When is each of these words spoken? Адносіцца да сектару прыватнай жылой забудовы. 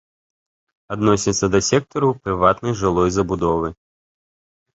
Адносіцца 0.95 1.45
да 1.55 1.59
сектару 1.67 2.09
прыватнай 2.25 2.73
жылой 2.81 3.09
забудовы. 3.19 3.71